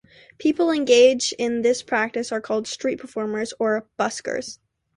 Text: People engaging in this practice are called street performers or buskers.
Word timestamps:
People 0.39 0.71
engaging 0.71 1.35
in 1.37 1.61
this 1.61 1.83
practice 1.83 2.31
are 2.31 2.41
called 2.41 2.65
street 2.67 2.95
performers 2.97 3.53
or 3.59 3.85
buskers. 3.99 4.57